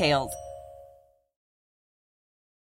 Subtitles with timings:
[0.00, 0.32] details.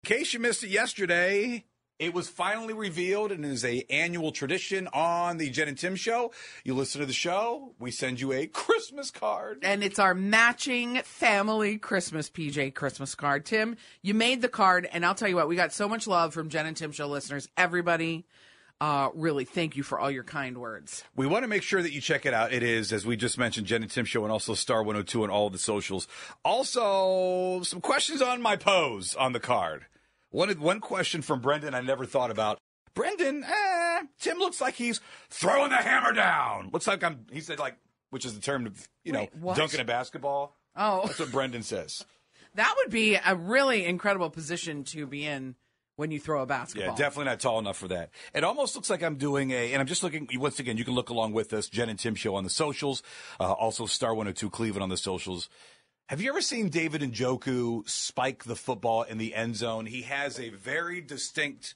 [0.04, 1.64] In case you missed it yesterday,
[1.98, 6.32] it was finally revealed and is a annual tradition on the Jen and Tim show.
[6.64, 9.58] You listen to the show, we send you a Christmas card.
[9.62, 13.44] And it's our matching family Christmas PJ Christmas card.
[13.44, 16.32] Tim, you made the card, and I'll tell you what, we got so much love
[16.32, 17.48] from Jen and Tim show listeners.
[17.56, 18.24] Everybody
[18.80, 21.04] uh, really thank you for all your kind words.
[21.16, 22.52] We want to make sure that you check it out.
[22.52, 25.32] It is, as we just mentioned, Jen and Tim Show and also Star 102 and
[25.32, 26.06] all the socials.
[26.44, 29.86] Also, some questions on my pose on the card.
[30.30, 32.58] One, one question from Brendan I never thought about.
[32.94, 36.70] Brendan, eh, Tim looks like he's throwing the hammer down.
[36.72, 37.76] Looks like I'm, he said, like,
[38.10, 40.56] which is the term of, you know, Wait, dunking a basketball.
[40.76, 41.02] Oh.
[41.06, 42.04] That's what Brendan says.
[42.54, 45.54] That would be a really incredible position to be in
[45.98, 46.90] when you throw a basketball.
[46.90, 48.10] Yeah, definitely not tall enough for that.
[48.32, 50.94] It almost looks like I'm doing a, and I'm just looking, once again, you can
[50.94, 53.02] look along with us, Jen and Tim Show on the socials,
[53.40, 55.48] uh, also Star 102 Cleveland on the socials.
[56.06, 59.86] Have you ever seen David Njoku spike the football in the end zone?
[59.86, 61.74] He has a very distinct,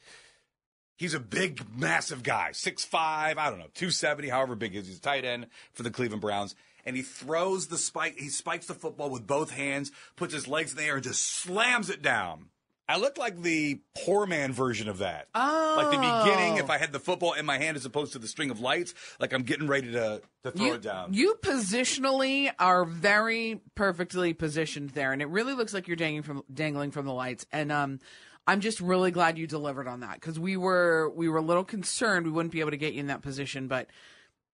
[0.97, 4.87] he's a big, massive guy, 6'5, I don't know, 270, however big he is.
[4.87, 6.55] He's a tight end for the Cleveland Browns.
[6.87, 10.71] And he throws the spike, he spikes the football with both hands, puts his legs
[10.71, 12.51] in the air, and just slams it down.
[12.93, 15.29] I look like the poor man version of that.
[15.35, 15.75] Oh.
[15.79, 18.29] Like the beginning, if I had the football in my hand as opposed to the
[18.29, 21.15] string of lights, like I'm getting ready to, to throw you, it down.
[21.15, 26.45] You positionally are very perfectly positioned there, and it really looks like you're dangling from
[26.53, 27.47] dangling from the lights.
[27.51, 27.99] And um,
[28.47, 31.65] I'm just really glad you delivered on that because we were we were a little
[31.65, 33.69] concerned we wouldn't be able to get you in that position.
[33.69, 33.87] But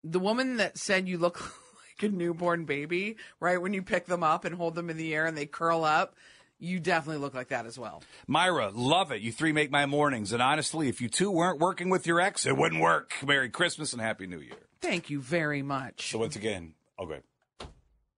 [0.01, 1.41] the woman that said you look
[2.01, 5.13] like a newborn baby, right when you pick them up and hold them in the
[5.13, 6.15] air and they curl up
[6.59, 8.03] you definitely look like that as well.
[8.27, 9.21] Myra, love it.
[9.21, 10.33] You three make my mornings.
[10.33, 13.13] And honestly, if you two weren't working with your ex, it wouldn't work.
[13.25, 14.57] Merry Christmas and Happy New Year.
[14.81, 16.11] Thank you very much.
[16.11, 17.19] So once again, okay.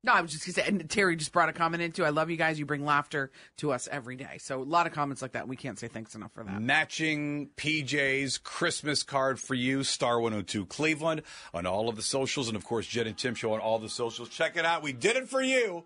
[0.04, 2.04] No, I was just gonna say, and Terry just brought a comment into.
[2.04, 2.58] I love you guys.
[2.58, 4.40] You bring laughter to us every day.
[4.40, 5.48] So a lot of comments like that.
[5.48, 6.60] We can't say thanks enough for that.
[6.60, 11.22] Matching PJ's Christmas card for you, Star 102 Cleveland
[11.54, 13.90] on all of the socials, and of course Jen and Tim show on all the
[13.90, 14.30] socials.
[14.30, 14.82] Check it out.
[14.82, 15.84] We did it for you.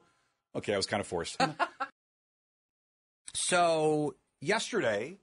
[0.56, 1.38] Okay, I was kind of forced.
[3.36, 5.18] So yesterday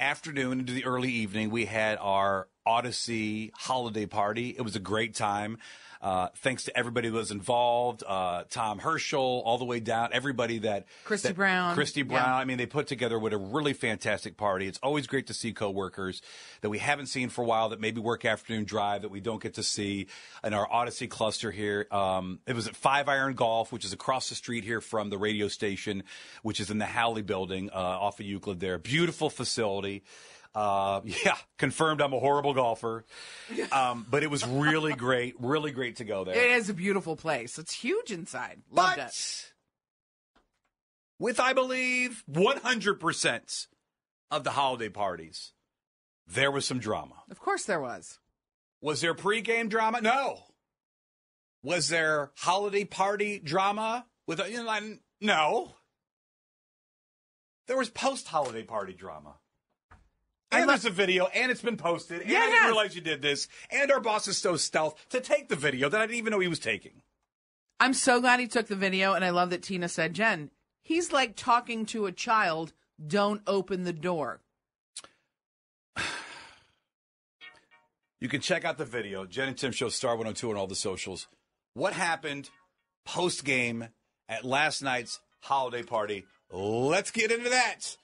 [0.00, 4.54] afternoon into the early evening, we had our Audacy holiday party.
[4.56, 5.58] It was a great time.
[6.02, 10.58] Uh, thanks to everybody that was involved, uh, Tom Herschel, all the way down, everybody
[10.58, 12.26] that Christy that, Brown, Christy Brown.
[12.26, 12.34] Yeah.
[12.34, 14.66] I mean, they put together what a really fantastic party.
[14.66, 16.20] It's always great to see coworkers
[16.60, 19.40] that we haven't seen for a while that maybe work afternoon drive that we don't
[19.40, 20.08] get to see
[20.42, 21.86] in our Audacy cluster here.
[21.92, 25.18] Um, it was at Five Iron Golf, which is across the street here from the
[25.18, 26.02] radio station,
[26.42, 28.58] which is in the Halle building uh, off of Euclid.
[28.58, 30.02] There, beautiful facility.
[30.54, 33.04] Uh, yeah, confirmed I'm a horrible golfer.
[33.70, 36.34] Um, but it was really great, really great to go there.
[36.34, 37.58] It is a beautiful place.
[37.58, 38.62] It's huge inside.
[38.70, 39.52] Loved but it.
[41.18, 43.66] with, I believe, 100%
[44.30, 45.52] of the holiday parties,
[46.26, 47.14] there was some drama.
[47.30, 48.18] Of course there was.
[48.80, 50.00] Was there pregame drama?
[50.00, 50.40] No.
[51.62, 54.06] Was there holiday party drama?
[54.26, 55.74] With you know, no.
[57.68, 59.36] There was post holiday party drama.
[60.52, 62.66] And there's a video, and it's been posted, and Yeah, I didn't has.
[62.66, 63.48] realize you did this.
[63.70, 66.40] And our boss is so stealth to take the video that I didn't even know
[66.40, 67.02] he was taking.
[67.80, 70.50] I'm so glad he took the video, and I love that Tina said, Jen,
[70.82, 72.72] he's like talking to a child.
[73.04, 74.40] Don't open the door.
[78.20, 80.76] You can check out the video, Jen and Tim Show, Star 102 on all the
[80.76, 81.26] socials.
[81.74, 82.50] What happened
[83.04, 83.88] post game
[84.28, 86.24] at last night's holiday party?
[86.52, 87.96] Let's get into that.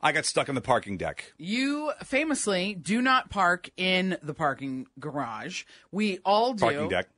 [0.00, 1.32] I got stuck on the parking deck.
[1.38, 5.64] You famously do not park in the parking garage.
[5.90, 6.60] We all do.
[6.60, 7.08] Parking deck.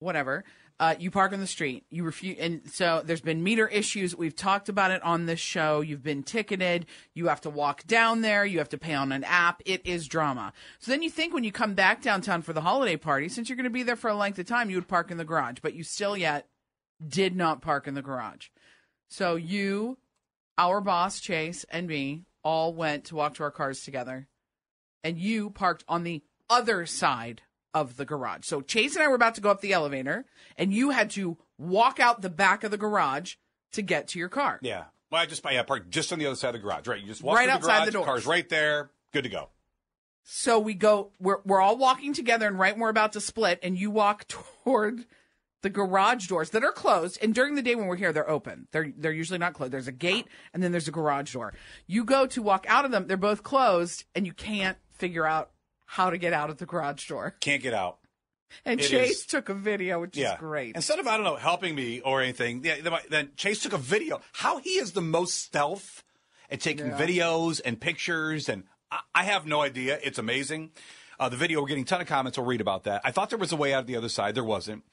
[0.00, 0.44] Whatever.
[0.78, 1.86] Uh, you park on the street.
[1.88, 4.14] You refuse, and so there's been meter issues.
[4.14, 5.80] We've talked about it on this show.
[5.80, 6.84] You've been ticketed.
[7.14, 8.44] You have to walk down there.
[8.44, 9.62] You have to pay on an app.
[9.64, 10.52] It is drama.
[10.78, 13.56] So then you think when you come back downtown for the holiday party, since you're
[13.56, 15.60] going to be there for a length of time, you would park in the garage,
[15.62, 16.46] but you still yet
[17.06, 18.48] did not park in the garage.
[19.08, 19.96] So you,
[20.58, 24.28] our boss Chase, and me all went to walk to our cars together,
[25.02, 27.42] and you parked on the other side
[27.74, 28.46] of the garage.
[28.46, 30.24] So Chase and I were about to go up the elevator,
[30.56, 33.34] and you had to walk out the back of the garage
[33.72, 34.58] to get to your car.
[34.62, 34.84] Yeah.
[35.10, 36.86] Well, I just yeah, parked just on the other side of the garage.
[36.86, 37.00] Right.
[37.00, 38.04] You just walk Right through the outside garage, the door.
[38.04, 39.50] car's right there, good to go.
[40.24, 43.60] So we go, we're, we're all walking together, and right when we're about to split,
[43.62, 44.26] and you walk
[44.64, 45.04] toward
[45.66, 47.18] the garage doors that are closed.
[47.20, 48.68] And during the day when we're here, they're open.
[48.70, 49.72] They're they're usually not closed.
[49.72, 51.54] There's a gate, and then there's a garage door.
[51.88, 55.50] You go to walk out of them, they're both closed, and you can't figure out
[55.86, 57.34] how to get out of the garage door.
[57.40, 57.98] Can't get out.
[58.64, 60.34] And It Chase is- took a video, which Yeah.
[60.34, 60.76] is great.
[60.76, 64.20] Instead of I don't know helping me or anything, yeah, then- Chase took a video.
[64.34, 66.04] How he is the most stealth
[66.48, 66.96] at taking Yeah.
[66.98, 69.98] videos and pictures, and I, I have no idea.
[70.04, 70.70] It's amazing.
[71.18, 72.38] Uh, the video, we're getting a ton of comments.
[72.38, 73.00] We'll read about that.
[73.04, 74.34] I thought there was a way out of the other side.
[74.36, 74.84] There wasn't.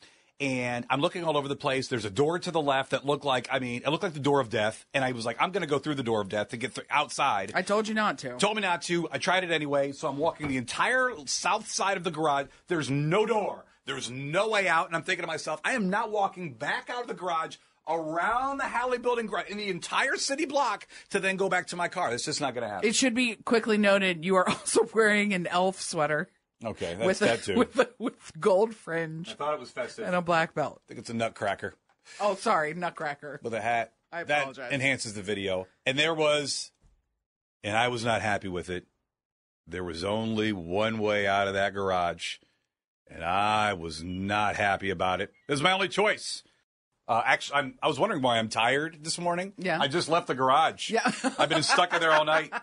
[0.43, 1.87] And I'm looking all over the place.
[1.87, 4.19] There's a door to the left that looked like, I mean, it looked like the
[4.19, 4.85] door of death.
[4.93, 6.75] And I was like, I'm going to go through the door of death to get
[6.75, 7.53] th- outside.
[7.55, 8.35] I told you not to.
[8.35, 9.07] Told me not to.
[9.09, 9.93] I tried it anyway.
[9.93, 12.47] So I'm walking the entire south side of the garage.
[12.67, 13.63] There's no door.
[13.85, 14.87] There's no way out.
[14.87, 17.55] And I'm thinking to myself, I am not walking back out of the garage
[17.87, 21.77] around the Halle building garage in the entire city block to then go back to
[21.77, 22.13] my car.
[22.13, 22.89] It's just not going to happen.
[22.89, 26.27] It should be quickly noted you are also wearing an elf sweater
[26.65, 27.55] okay, that's with a, that too.
[27.55, 30.05] with a, with gold I fringe thought it was festive.
[30.05, 30.81] and a black belt.
[30.85, 31.75] I think it's a nutcracker
[32.19, 33.39] Oh, sorry, Nutcracker.
[33.43, 33.93] with a hat.
[34.11, 34.71] I that apologize.
[34.73, 35.67] enhances the video.
[35.85, 36.71] And there was,
[37.63, 38.85] and I was not happy with it.
[39.65, 42.35] There was only one way out of that garage,
[43.07, 45.31] and I was not happy about it.
[45.47, 46.43] It was my only choice.
[47.07, 49.53] Uh, actually, I'm, I was wondering why I'm tired this morning.
[49.57, 49.77] Yeah.
[49.79, 50.89] I just left the garage.
[50.89, 51.11] Yeah.
[51.37, 52.53] I've been stuck in there all night.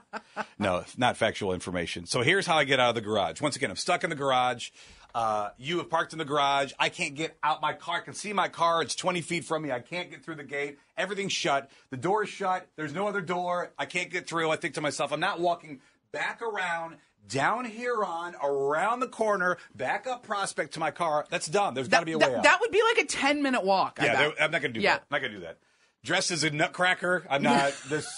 [0.59, 2.07] No, not factual information.
[2.07, 3.41] So here's how I get out of the garage.
[3.43, 4.71] Once again, I'm stuck in the garage.
[5.15, 6.73] Uh, you have parked in the garage.
[6.79, 7.97] I can't get out my car.
[7.97, 8.81] I can see my car.
[8.81, 9.73] It's 20 feet from me.
[9.73, 10.79] I can't get through the gate.
[10.97, 11.71] Everything's shut.
[11.91, 12.67] The door is shut.
[12.77, 13.73] There's no other door.
[13.79, 14.51] I can't get through.
[14.51, 15.81] I think to myself, I'm not walking
[16.13, 16.97] back around,
[17.29, 21.27] down here on, around the corner, back up Prospect to my car.
[21.31, 21.75] That's done.
[21.75, 22.43] There's got to be a way that, out.
[22.43, 23.99] that would be like a 10 minute walk.
[24.03, 24.95] Yeah, there- I'm not going to do Yeah.
[24.97, 25.03] that.
[25.03, 25.59] I'm not going to do that.
[26.05, 28.09] Dressed as a nutcracker, I'm not this.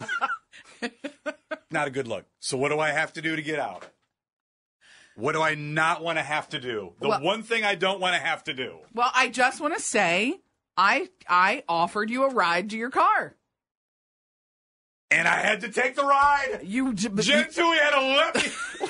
[1.70, 2.26] not a good look.
[2.40, 3.86] So what do I have to do to get out?
[5.16, 6.92] What do I not want to have to do?
[7.00, 8.78] The Well- one thing I don't want to have to do.
[8.94, 10.40] Well, I just want to say
[10.76, 13.36] I I offered you a ride to your car.
[15.12, 16.60] And I had to take the ride.
[16.62, 18.42] You, j- Jen Tui had to let me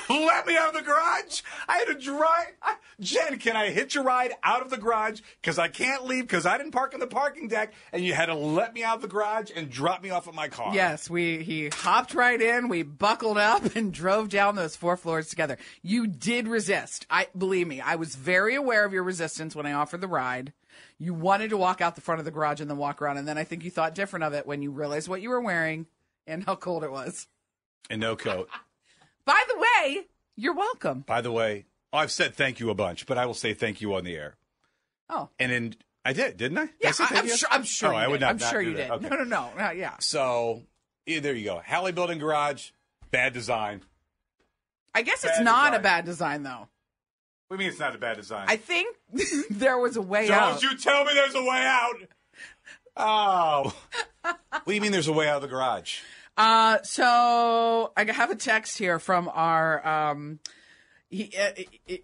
[0.25, 1.41] let me out of the garage.
[1.67, 2.47] I had to drive.
[2.61, 5.19] I, Jen, can I hitch a ride out of the garage?
[5.41, 8.27] Because I can't leave because I didn't park on the parking deck, and you had
[8.27, 10.73] to let me out of the garage and drop me off at my car.
[10.73, 15.27] Yes, we he hopped right in, we buckled up and drove down those four floors
[15.29, 15.57] together.
[15.81, 17.05] You did resist.
[17.09, 20.53] I believe me, I was very aware of your resistance when I offered the ride.
[20.97, 23.27] You wanted to walk out the front of the garage and then walk around, and
[23.27, 25.85] then I think you thought different of it when you realized what you were wearing
[26.27, 27.27] and how cold it was.
[27.89, 28.49] and no coat.
[29.25, 30.05] By the way,
[30.35, 31.01] you're welcome.
[31.01, 33.93] By the way, I've said thank you a bunch, but I will say thank you
[33.95, 34.35] on the air.
[35.09, 35.29] Oh.
[35.39, 35.75] And in
[36.05, 36.69] I did, didn't I?
[36.81, 37.47] Yeah, I am sure.
[37.51, 37.89] I'm sure.
[37.89, 38.21] Oh, you I would did.
[38.21, 38.83] not- I'm not sure you that.
[39.01, 39.05] did.
[39.05, 39.09] Okay.
[39.09, 39.71] No, no, no, no.
[39.71, 39.93] Yeah.
[39.99, 40.63] So
[41.05, 41.61] yeah, there you go.
[41.63, 42.71] Halle Building Garage,
[43.11, 43.81] bad design.
[44.95, 45.79] I guess it's not design.
[45.79, 46.67] a bad design though.
[47.47, 48.45] What do you mean it's not a bad design?
[48.49, 48.95] I think
[49.49, 50.59] there was a way out.
[50.59, 51.95] Don't you tell me there's a way out.
[52.95, 53.75] Oh.
[54.21, 55.99] what do you mean there's a way out of the garage?
[56.37, 60.39] Uh, so I have a text here from our um,
[61.09, 61.51] he uh,
[61.85, 62.03] he-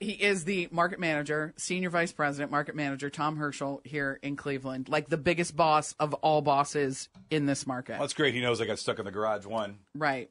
[0.00, 4.88] he is the market manager, senior vice president, market manager Tom Herschel here in Cleveland,
[4.88, 7.92] like the biggest boss of all bosses in this market.
[7.94, 8.32] Well, that's great.
[8.32, 9.78] He knows I got stuck in the garage one.
[9.96, 10.30] Right.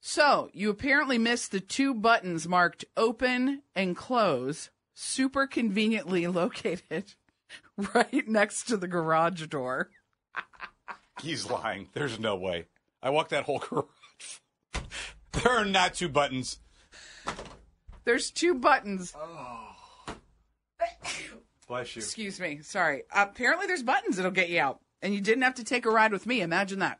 [0.00, 7.14] So you apparently missed the two buttons marked open and close, super conveniently located
[7.94, 9.90] right next to the garage door.
[11.22, 11.88] He's lying.
[11.92, 12.66] There's no way.
[13.02, 14.84] I walked that whole garage.
[15.32, 16.58] there are not two buttons.
[18.04, 19.14] There's two buttons.
[19.16, 19.66] Oh.
[21.68, 22.00] Bless you.
[22.00, 22.60] Excuse me.
[22.62, 23.02] Sorry.
[23.12, 26.12] apparently, there's buttons that'll get you out, and you didn't have to take a ride
[26.12, 26.40] with me.
[26.40, 26.98] Imagine that.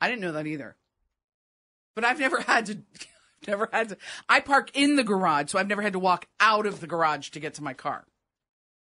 [0.00, 0.76] I didn't know that either.
[1.94, 2.72] But I've never had to.
[3.42, 3.98] I've never had to.
[4.28, 7.28] I park in the garage, so I've never had to walk out of the garage
[7.30, 8.06] to get to my car.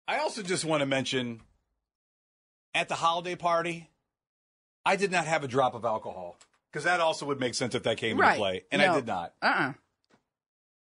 [0.07, 1.41] I also just want to mention
[2.73, 3.89] at the holiday party,
[4.85, 6.37] I did not have a drop of alcohol
[6.71, 8.29] because that also would make sense if that came right.
[8.29, 8.91] into play, and No.
[8.91, 9.33] I did not.
[9.41, 9.45] Uh.
[9.45, 9.73] uh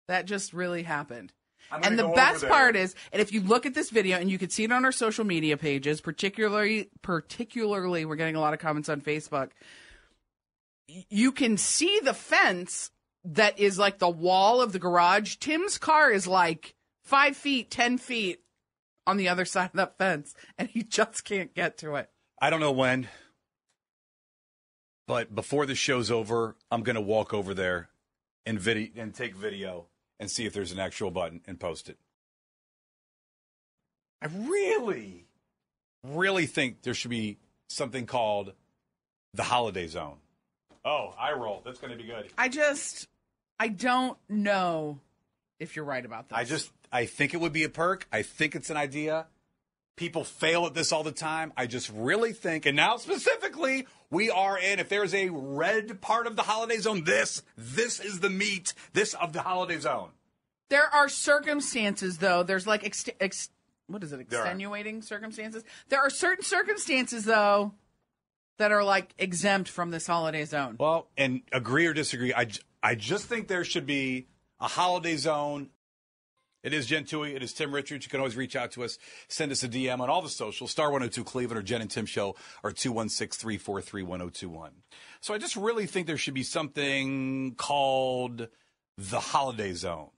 [0.08, 1.32] That just really happened.
[1.70, 4.50] And the best part is, and if you look at this video, and you can
[4.50, 8.88] see it on our social media pages, particularly, particularly, we're getting a lot of comments
[8.88, 9.50] on Facebook.
[10.86, 12.92] You can see the fence
[13.24, 15.36] that is like the wall of the garage.
[15.36, 18.40] Tim's car is like five feet, ten feet
[19.06, 22.10] on the other side of that fence, and he just can't get to it.
[22.40, 23.08] I don't know when,
[25.06, 27.88] but before the show's over, I'm going to walk over there
[28.44, 29.86] and video and take video
[30.18, 31.98] and see if there's an actual button and post it.
[34.22, 35.26] I really,
[36.02, 38.52] really think there should be something called
[39.34, 40.16] the holiday zone.
[40.84, 41.62] Oh, I roll.
[41.64, 42.28] That's going to be good.
[42.38, 43.08] I just,
[43.58, 45.00] I don't know
[45.58, 46.38] if you're right about this.
[46.38, 48.06] I just, I think it would be a perk.
[48.12, 49.26] I think it's an idea.
[49.96, 51.52] People fail at this all the time.
[51.56, 56.26] I just really think, and now specifically, we are in, if there's a red part
[56.26, 60.10] of the holiday zone, this, this is the meat, this of the holiday zone.
[60.68, 62.42] There are circumstances, though.
[62.42, 63.48] There's like ex- ex-
[63.86, 64.28] what is it?
[64.28, 64.40] There.
[64.40, 65.62] Extenuating circumstances.
[65.88, 67.72] There are certain circumstances, though,
[68.58, 70.76] that are like exempt from this holiday zone.
[70.78, 74.26] Well, and agree or disagree, I, j- I just think there should be
[74.60, 75.70] a holiday zone.
[76.66, 77.32] It is Jen Tui.
[77.32, 78.04] It is Tim Richards.
[78.04, 78.98] You can always reach out to us.
[79.28, 82.06] Send us a DM on all the socials, Star 102 Cleveland or Jen and Tim
[82.06, 84.72] Show or 216 343 1021.
[85.20, 88.48] So I just really think there should be something called
[88.98, 90.08] the holiday zone.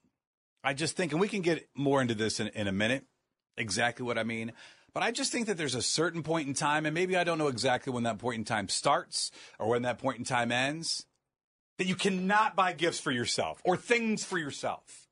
[0.65, 3.05] I just think, and we can get more into this in, in a minute,
[3.59, 4.53] exactly what I mean.
[4.95, 7.37] But I just think that there's a certain point in time, and maybe I don't
[7.37, 11.05] know exactly when that point in time starts or when that point in time ends,
[11.77, 15.08] that you cannot buy gifts for yourself or things for yourself.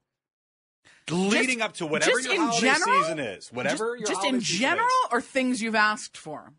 [1.10, 3.02] Leading up to whatever just your holiday general?
[3.02, 5.12] season is, whatever just, your just in general, is.
[5.12, 6.52] or things you've asked for.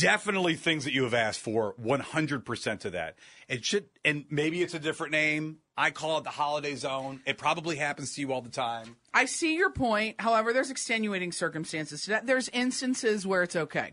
[0.00, 3.16] definitely things that you have asked for 100% of that
[3.48, 7.36] it should and maybe it's a different name i call it the holiday zone it
[7.36, 10.20] probably happens to you all the time I see your point.
[10.20, 12.26] However, there's extenuating circumstances to that.
[12.26, 13.92] There's instances where it's okay.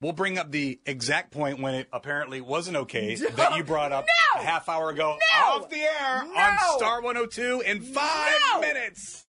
[0.00, 4.04] We'll bring up the exact point when it apparently wasn't okay that you brought up
[4.36, 4.40] No!
[4.40, 5.46] a half hour ago No!
[5.46, 8.60] off the air on star 102 in five No!
[8.60, 9.26] minutes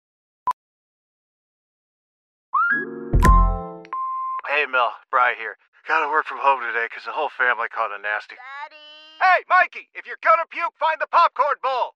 [4.47, 5.55] Hey, Mel, Bry here.
[5.87, 8.35] Gotta work from home today 'cause the whole family caught a nasty.
[8.35, 8.75] Daddy!
[9.19, 11.95] Hey, Mikey, if you're gonna puke, find the popcorn bowl!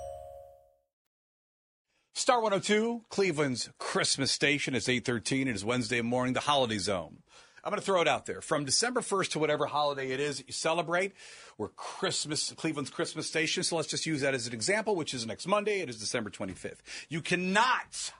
[2.21, 4.75] Star 102, Cleveland's Christmas station.
[4.75, 5.47] It's 813.
[5.47, 7.23] It is Wednesday morning, the holiday zone.
[7.63, 8.41] I'm going to throw it out there.
[8.41, 11.13] From December 1st to whatever holiday it is that you celebrate,
[11.57, 13.63] we're Christmas, Cleveland's Christmas station.
[13.63, 15.79] So let's just use that as an example, which is next Monday.
[15.79, 16.77] It is December 25th.
[17.09, 18.13] You cannot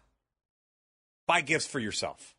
[1.27, 2.34] buy gifts for yourself.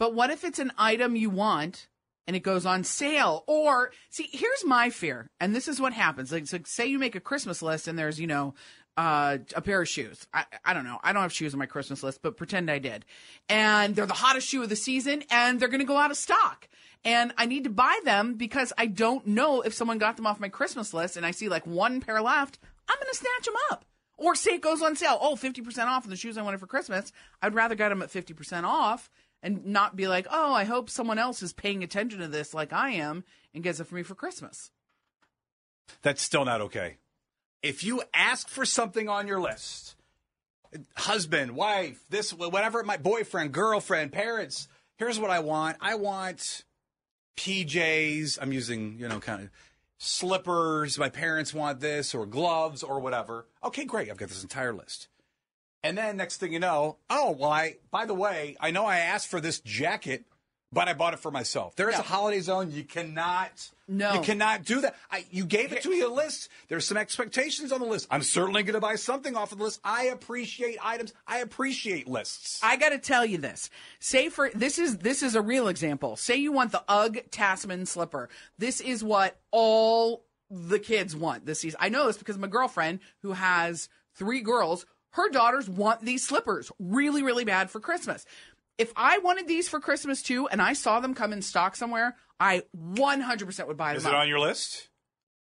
[0.00, 1.86] But what if it's an item you want
[2.26, 3.44] and it goes on sale?
[3.46, 6.32] Or see, here's my fear, and this is what happens.
[6.32, 8.54] Like, so say you make a Christmas list and there's, you know,
[8.96, 10.26] uh, a pair of shoes.
[10.32, 10.98] I, I don't know.
[11.02, 13.04] I don't have shoes on my Christmas list, but pretend I did.
[13.48, 16.16] And they're the hottest shoe of the season and they're going to go out of
[16.16, 16.68] stock.
[17.04, 20.40] And I need to buy them because I don't know if someone got them off
[20.40, 23.54] my Christmas list and I see like one pair left, I'm going to snatch them
[23.70, 23.84] up.
[24.18, 25.18] Or say it goes on sale.
[25.20, 27.12] Oh, 50% off on the shoes I wanted for Christmas.
[27.42, 29.10] I'd rather get them at 50% off
[29.42, 32.72] and not be like, oh, I hope someone else is paying attention to this like
[32.72, 33.24] I am
[33.54, 34.70] and gets it for me for Christmas.
[36.02, 36.96] That's still not okay.
[37.62, 39.96] If you ask for something on your list,
[40.96, 45.76] husband, wife, this, whatever, my boyfriend, girlfriend, parents, here's what I want.
[45.80, 46.64] I want
[47.36, 48.38] PJs.
[48.40, 49.50] I'm using, you know, kind of
[49.98, 50.98] slippers.
[50.98, 53.46] My parents want this, or gloves, or whatever.
[53.64, 54.10] Okay, great.
[54.10, 55.08] I've got this entire list.
[55.82, 58.98] And then next thing you know, oh, well, I, by the way, I know I
[58.98, 60.24] asked for this jacket,
[60.76, 61.74] but I bought it for myself.
[61.74, 62.00] There is No.
[62.00, 62.70] a holiday zone.
[62.70, 63.50] You cannot,
[63.88, 64.12] No.
[64.12, 64.94] you cannot do that.
[65.10, 66.50] I, you gave it to me a list.
[66.68, 68.06] There's some expectations on the list.
[68.10, 69.80] I'm certainly going to buy something off of the list.
[69.82, 71.14] I appreciate items.
[71.26, 72.60] I appreciate lists.
[72.62, 73.70] I got to tell you this.
[74.00, 76.14] Say for this is this is a real example.
[76.16, 78.28] Say you want the UGG Tasman slipper.
[78.58, 81.78] This is what all the kids want this season.
[81.82, 86.70] I know this because my girlfriend who has three girls, her daughters want these slippers
[86.78, 88.26] really really bad for Christmas.
[88.78, 92.16] If I wanted these for Christmas too and I saw them come in stock somewhere,
[92.38, 93.96] I 100% would buy them.
[93.98, 94.20] Is it up.
[94.20, 94.88] on your list?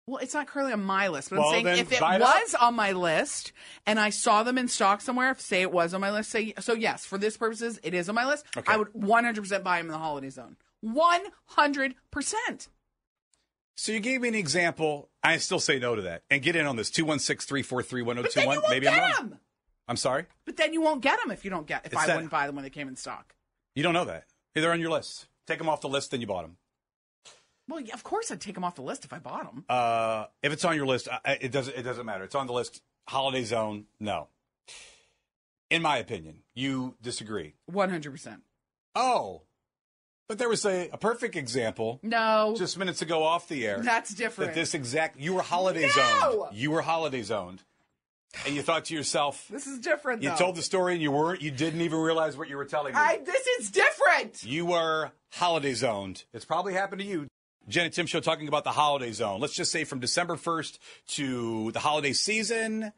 [0.07, 2.21] Well, it's not currently on my list, but Well, I'm saying if it it up.
[2.21, 3.53] was on my list
[3.87, 6.53] and I saw them in stock somewhere, if say it was on my list, say
[6.61, 8.45] so yes, for this purposes, it is on my list.
[8.57, 8.73] Okay.
[8.73, 10.57] I would 100% buy them in the holiday zone.
[10.85, 12.69] 100%.
[13.79, 15.11] So you gave me an example.
[15.23, 16.23] I still say no to that.
[16.31, 18.71] And get in on this 216 343 But then you 1021.
[18.71, 19.31] Maybe I'm wrong.
[19.31, 19.39] them.
[19.89, 20.27] I'm sorry.
[20.45, 22.31] But then you won't get them if you don't get if It's I that- wouldn't
[22.33, 23.35] buy them when they came in stock.
[23.75, 24.25] You don't know that.
[24.55, 25.27] Hey, They're on your list.
[25.47, 26.57] Take them off the list, then you bought them.
[27.69, 29.65] Well, yeah, of course I'd take them off the list if I bought them.
[29.69, 31.77] Uh, if it's on your list, I- I- it doesn't.
[31.77, 32.25] It doesn't matter.
[32.25, 32.81] It's on the list.
[33.09, 33.87] Holiday zone.
[34.01, 34.29] No.
[35.71, 37.55] In my opinion, you disagree.
[37.71, 38.43] 100%.
[38.95, 39.43] Oh,
[40.29, 42.55] but there was a, a perfect example No.
[42.57, 43.81] just minutes ago off the air.
[43.83, 44.55] That's different.
[44.55, 46.31] That this exact you were holiday No!
[46.49, 46.57] zoned.
[46.57, 47.65] You were holiday zoned,
[48.45, 50.37] and you thought to yourself, this is different you though.
[50.37, 51.41] told the story and you weren't.
[51.43, 53.01] You didn't even realize what you were telling me.
[53.01, 54.43] I this is different.
[54.43, 56.25] You were holiday zoned.
[56.33, 57.27] It's probably happened to you.
[57.69, 59.41] Jen and Tim show talking about the holiday zone.
[59.41, 60.79] Let's just say from December 1st
[61.09, 62.93] to the holiday season,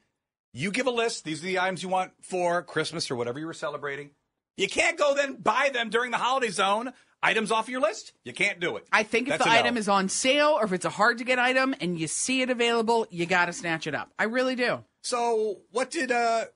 [0.52, 1.24] you give a list.
[1.24, 4.10] These are the items you want for Christmas or whatever you were celebrating.
[4.58, 6.92] You can't go then buy them during the holiday zone.
[7.22, 8.12] Items off your list.
[8.24, 8.86] You can't do it.
[8.92, 9.58] I think if That's the a no.
[9.60, 12.42] item is on sale or if it's a hard to get item and you see
[12.42, 14.12] it available, you got to snatch it up.
[14.18, 14.84] I really do.
[15.02, 16.46] So, what did uh,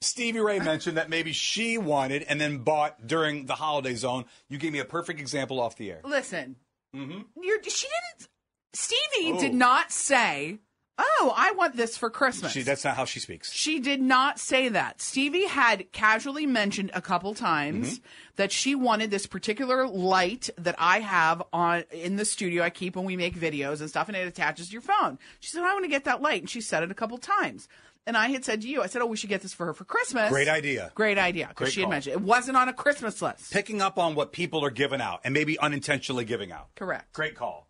[0.00, 4.24] Stevie Ray mention that maybe she wanted and then bought during the holiday zone?
[4.48, 6.00] You gave me a perfect example off the air.
[6.04, 6.56] Listen,
[6.94, 7.20] Mm-hmm.
[7.40, 8.28] you're, she didn't.
[8.72, 9.40] Stevie Oh.
[9.40, 10.58] did not say,
[11.02, 13.52] "Oh, I want this for Christmas." She, that's not how she speaks.
[13.52, 15.00] She did not say that.
[15.00, 18.04] Stevie had casually mentioned a couple times Mm-hmm.
[18.36, 22.96] that she wanted this particular light that I have on in the studio I keep
[22.96, 25.18] when we make videos and stuff, and it attaches to your phone.
[25.40, 27.68] She said, "I want to get that light," and she said it a couple times.
[28.06, 29.74] And I had said to you, I said, "Oh, we should get this for her
[29.74, 30.90] for Christmas." Great idea.
[30.94, 31.90] Great idea, because she had call.
[31.92, 33.52] mentioned it wasn't on a Christmas list.
[33.52, 36.74] Picking up on what people are giving out and maybe unintentionally giving out.
[36.76, 37.12] Correct.
[37.12, 37.68] Great call.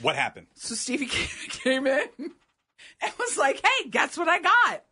[0.00, 0.48] What happened?
[0.54, 1.06] So Stevie
[1.48, 2.08] came in
[3.04, 4.82] and was like, "Hey, guess what I got?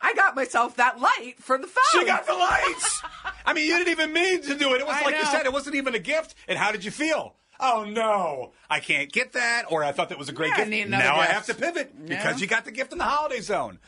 [0.00, 3.02] I got myself that light for the phone." She got the lights.
[3.46, 4.80] I mean, you didn't even mean to do it.
[4.80, 5.30] It was I like you know.
[5.30, 6.34] said, it wasn't even a gift.
[6.48, 7.34] And how did you feel?
[7.60, 9.64] Oh no, I can't get that.
[9.70, 10.86] Or I thought that was a great Yeah, I gift.
[10.88, 12.06] another now I have to pivot Yeah.
[12.08, 13.78] because you got the gift in the holiday zone.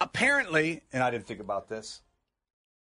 [0.00, 2.00] Apparently, and I didn't think about this.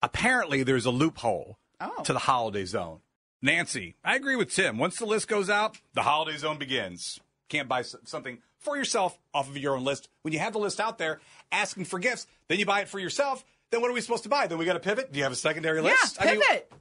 [0.02, 2.02] Apparently, there's a loophole Oh.
[2.04, 3.00] to the holiday zone.
[3.42, 4.78] Nancy, I agree with Tim.
[4.78, 7.20] Once the list goes out, the holiday zone begins.
[7.48, 10.08] Can't buy something for yourself off of your own list.
[10.22, 12.98] When you have the list out there asking for gifts, then you buy it for
[12.98, 13.44] yourself.
[13.70, 14.46] Then what are we supposed to buy?
[14.46, 15.10] Then we got to pivot.
[15.12, 16.18] Do you have a secondary Yeah, list?
[16.20, 16.72] I mean, pivot.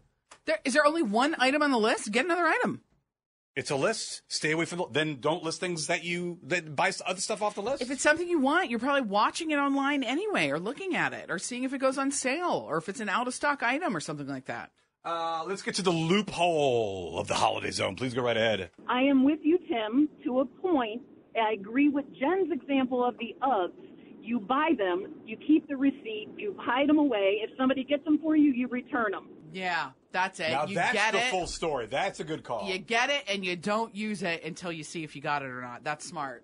[0.46, 2.12] there, is there only one item on the list?
[2.12, 2.82] Get another item.
[3.56, 4.22] it's a list.
[4.28, 4.86] Stay away from the.
[4.92, 7.82] Then don't list things that you that buy other stuff off the list.
[7.82, 11.32] If it's something you want, you're probably watching it online anyway, or looking at it,
[11.32, 13.96] or seeing if it goes on sale, or if it's an out of stock item,
[13.96, 14.72] or something like that.
[15.06, 17.96] uh, let's get to the loophole of the holiday zone.
[17.96, 18.70] Please go right ahead.
[18.88, 21.02] I am with you, Tim, to a point.
[21.42, 23.72] I agree with Jen's example of the Uggs.
[24.22, 27.42] You buy them, you keep the receipt, you hide them away.
[27.44, 29.28] If somebody gets them for you, you return them.
[29.54, 30.50] Yeah, that's it.
[30.50, 31.30] Now you that's get the it.
[31.30, 31.86] full story.
[31.86, 32.68] That's a good call.
[32.68, 35.50] You get it, and you don't use it until you see if you got it
[35.50, 35.84] or not.
[35.84, 36.44] That's smart.